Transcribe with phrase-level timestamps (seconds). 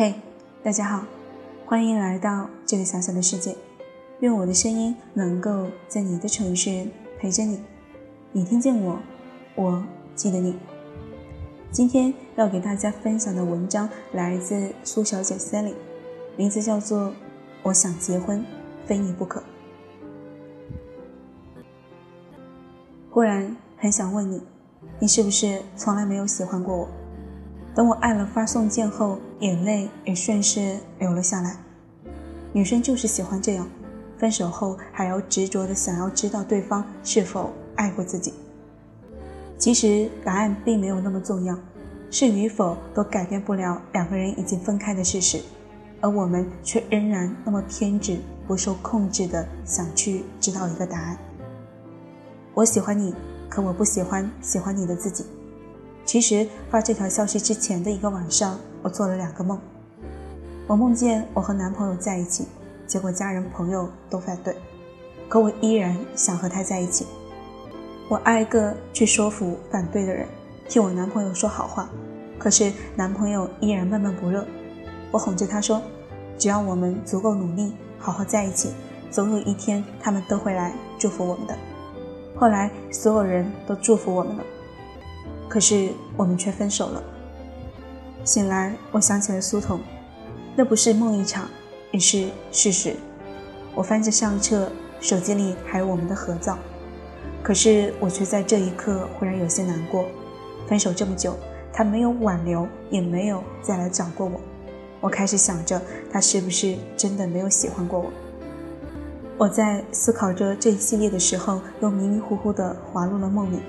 [0.00, 0.14] 嘿，
[0.62, 1.04] 大家好，
[1.66, 3.56] 欢迎来到这个小小的世界。
[4.20, 6.86] 愿我的声音能够在你的城市
[7.18, 7.60] 陪着你。
[8.30, 9.00] 你听见我，
[9.56, 9.84] 我
[10.14, 10.56] 记得你。
[11.72, 15.74] 今天要给大家分享的文章来自苏小姐 Sally，
[16.36, 17.06] 名字叫做
[17.64, 18.46] 《我想结婚，
[18.86, 19.40] 非你不可》。
[23.10, 24.40] 忽然很想问你，
[25.00, 26.88] 你是不是从来没有喜欢过我？
[27.74, 31.56] 等我按了发送键后，眼泪也顺势流了下来。
[32.52, 33.68] 女生就是喜欢这样，
[34.16, 38.32] 分手后还要执着的想要知道对方是否爱过自己。
[39.58, 41.58] 其实答案并没有那么重要，
[42.10, 45.40] 是与否都改变不了两个人已经分开的事实，
[46.00, 51.18] 而我们却仍然那么偏执、不受控制的想去知道一个答案。
[52.54, 53.14] 我喜欢你，
[53.48, 55.24] 可我不喜欢喜欢你的自己。
[56.04, 58.58] 其实发这条消息之前的一个晚上，
[58.88, 59.60] 我做了两个梦。
[60.66, 62.48] 我梦见我和男朋友在一起，
[62.86, 64.56] 结果家人朋友都反对，
[65.28, 67.06] 可我依然想和他在一起。
[68.08, 70.26] 我挨个去说服反对的人，
[70.70, 71.90] 替我男朋友说好话，
[72.38, 74.42] 可是男朋友依然闷闷不乐。
[75.10, 75.82] 我哄着他说，
[76.38, 78.70] 只要我们足够努力，好好在一起，
[79.10, 81.54] 总有一天他们都会来祝福我们的。
[82.34, 84.42] 后来所有人都祝福我们了。
[85.46, 87.02] 可是我们却分手了。
[88.24, 89.80] 醒来，我想起了苏童，
[90.54, 91.48] 那不是梦一场，
[91.92, 92.94] 也是事实。
[93.74, 94.70] 我翻着相册，
[95.00, 96.58] 手机里还有我们的合照。
[97.42, 100.04] 可是我却在这一刻忽然有些难过。
[100.66, 101.34] 分手这么久，
[101.72, 104.38] 他没有挽留，也没有再来找过我。
[105.00, 105.80] 我开始想着，
[106.12, 108.10] 他是不是真的没有喜欢过我？
[109.38, 113.60] 我在思考着这一系列的时候，又迷迷糊糊地滑入了梦里。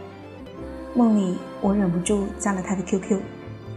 [0.95, 3.21] 梦里，我忍不住加了他的 QQ。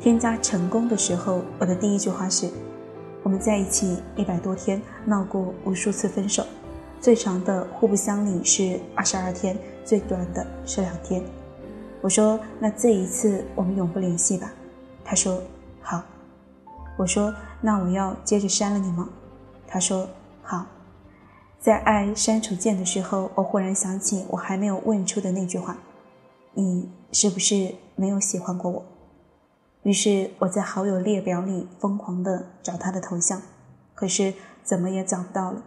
[0.03, 2.51] 添加成功的时候，我的第一句话是
[3.23, 6.45] ：“我们在一起一百多天，闹过无数次分手，
[7.01, 11.23] 最长的互不相理是二十二天，最短的是两天。”
[12.03, 14.53] 我说：“那这一次我们永不联系吧？”
[15.05, 15.41] 他说
[15.81, 16.03] ：“好。”
[16.99, 19.09] 我说：“那我要接着删了你吗？”
[19.69, 20.09] 他说
[20.43, 20.67] ：“好。”
[21.61, 25.77] 在按删除键的时候，我忽然想起我还没有问出的那句话。
[26.55, 28.85] 你是不是没有喜欢过我？
[29.83, 33.43] 于是我在好友列表里疯狂的找他的头像，
[33.95, 35.63] 可是怎么也找不到了。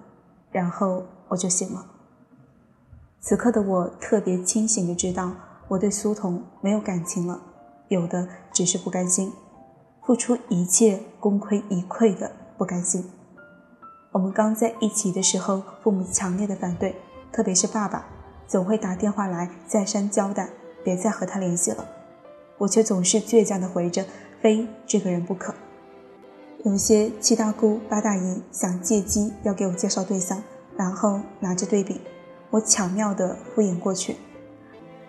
[0.52, 1.86] 然后我就醒了。
[3.20, 5.34] 此刻的我特别清醒的知道，
[5.68, 7.42] 我对苏童没有感情了，
[7.90, 9.34] 有的只是不甘心，
[10.06, 13.12] 付出一切功亏一篑的不甘心。
[14.12, 16.96] 我们刚在一起的时候，父母强烈的反对，
[17.34, 18.06] 特别是爸爸，
[18.48, 20.50] 总会打电话来再三交代。
[20.86, 21.84] 别再和他联系了，
[22.58, 24.06] 我却总是倔强的回着，
[24.42, 25.54] 非这个人不可。
[26.64, 30.42] 有些七大姑八大姨想借机要给我介绍对象，
[30.76, 32.02] 然后拿着对比，
[32.50, 34.16] 我巧妙的敷衍过去。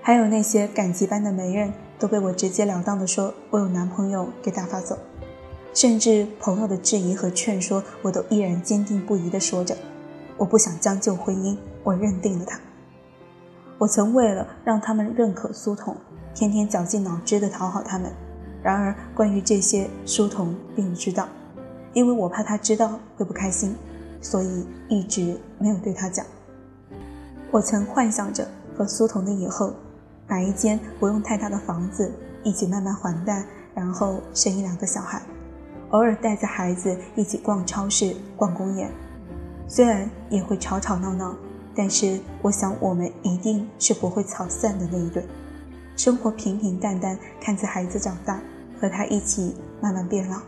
[0.02, 4.98] 还有那些赶集班的媒人，都被我直截了当的说我有男朋友给打发走。
[5.72, 9.76] 甚至朋友的质疑和劝说，我都依然坚定不移的说着，
[10.36, 12.60] 我不想将就婚姻，我认定了他。
[13.78, 15.96] 我曾为了让他们认可苏童，
[16.36, 18.12] 天天绞尽脑汁地讨好他们。
[18.62, 21.26] 然而，关于这些，苏童并不知道，
[21.94, 23.74] 因为我怕他知道会不开心，
[24.20, 26.26] 所以一直没有对他讲。
[27.50, 29.72] 我曾幻想着和苏童的以后，
[30.26, 33.42] 买一间不用太大的房子，一起慢慢还贷，
[33.74, 35.22] 然后生一两个小孩，
[35.90, 38.90] 偶尔带着孩子一起逛超市、逛公园，
[39.66, 41.34] 虽然也会吵吵闹闹。
[41.78, 45.22] 但是我想，我们一定是不会吵散的那一对，
[45.96, 48.40] 生活平平淡淡，看着孩子长大，
[48.80, 50.38] 和他一起慢慢变老，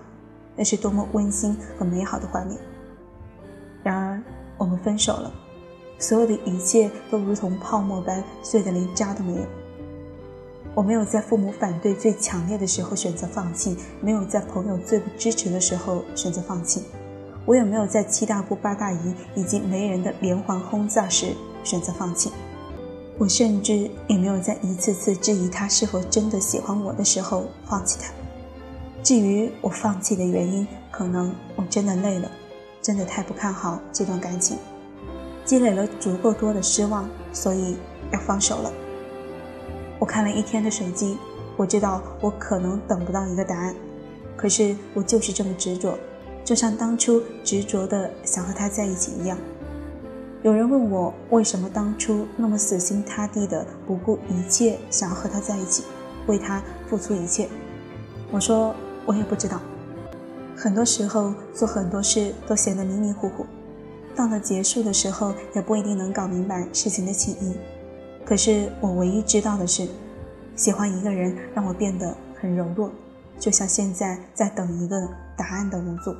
[0.54, 2.58] 那是多么温馨和美好的画面。
[3.82, 4.22] 然而，
[4.58, 5.32] 我们分手了，
[5.98, 9.42] 所有的一切都如同泡沫般碎得连渣都没有。
[10.74, 16.84] 我没有在父母反对最强烈的时候选择放弃，没有在朋友最不支持的时候选择放弃。
[17.46, 21.34] 我也没有在七大姑八大姨以及媒人的连环轰炸时
[21.64, 22.30] 选择放弃，
[23.18, 28.12] 我甚至也没有在一次次质疑他是否真的喜欢我的时候放弃他。
[29.02, 32.30] 至于我放弃的原因，可能我真的累了，
[32.80, 34.56] 真的太不看好这段感情，
[35.44, 37.76] 积累了足够多的失望，所以
[38.12, 38.72] 要放手了。
[39.98, 41.18] 我看了一天的手机，
[41.56, 43.74] 我知道我可能等不到一个答案，
[44.36, 45.98] 可是我就是这么执着。
[46.44, 49.36] 就像当初执着的想和他在一起一样。
[50.44, 55.82] 有人问我为什么当初那么死心塌地的不顾一切想要和他在一起，
[56.28, 57.48] 为他付出一切。
[58.30, 58.72] 我说
[59.04, 59.60] 我也不知道。
[60.56, 63.44] 很多时候做很多事都显得迷迷糊糊，
[64.14, 67.56] 到了结束的时候也不一定能搞明白事情的起因。
[68.24, 69.88] 可是我唯一知道的是，
[70.54, 72.92] 喜欢一个人让我变得很柔弱，
[73.40, 76.14] 就像现在在等一个答案的无助。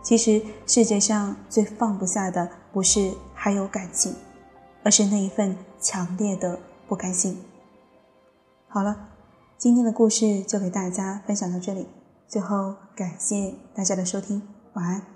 [0.00, 4.14] 其实世界上最放不下的不是还有感情，
[4.84, 7.42] 而是那一份强烈的不甘心。
[8.68, 9.08] 好了，
[9.56, 11.88] 今天的故事就给大家分享到这里。
[12.28, 15.15] 最后，感谢大家的收听，晚安。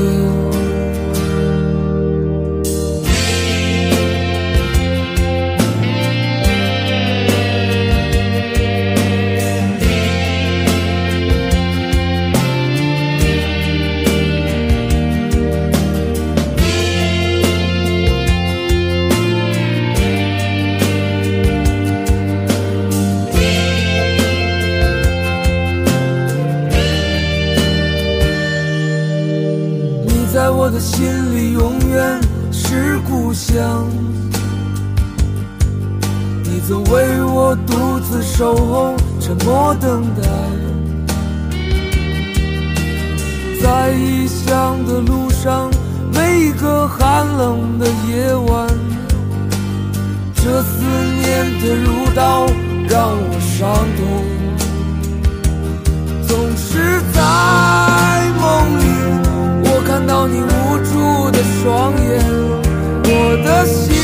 [37.51, 40.23] 我独自守候，沉默等待，
[43.61, 45.69] 在异乡的路上，
[46.13, 48.69] 每一个寒冷的夜晚，
[50.33, 50.85] 这思
[51.19, 52.47] 念的如刀
[52.87, 53.67] 让我伤
[53.97, 54.07] 痛，
[56.25, 57.19] 总是在
[58.39, 58.81] 梦里。
[59.65, 62.23] 我看到你无助的双眼，
[63.03, 63.09] 我
[63.43, 64.00] 的心